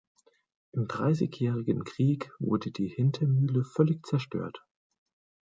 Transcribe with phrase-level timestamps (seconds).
[0.71, 4.65] Im Dreißigjährigen Krieg wurde die Hintermühle völlig zerstört.